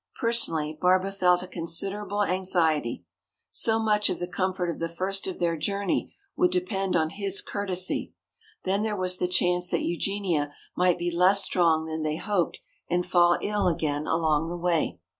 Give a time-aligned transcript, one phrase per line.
[0.19, 3.05] Personally, Barbara felt a considerable anxiety.
[3.51, 7.39] So much of the comfort of the first of their journey would depend on his
[7.39, 8.15] courtesy.
[8.63, 13.05] Then there was the chance that Eugenia might be less strong than they hoped and
[13.05, 14.97] fall ill again along the way.